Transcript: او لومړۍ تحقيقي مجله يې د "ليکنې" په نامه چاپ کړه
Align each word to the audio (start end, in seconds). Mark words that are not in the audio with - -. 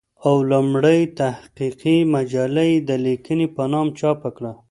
او 0.27 0.35
لومړۍ 0.51 1.01
تحقيقي 1.19 1.97
مجله 2.13 2.63
يې 2.71 2.77
د 2.89 2.89
"ليکنې" 3.05 3.47
په 3.55 3.63
نامه 3.71 3.95
چاپ 3.99 4.21
کړه 4.35 4.51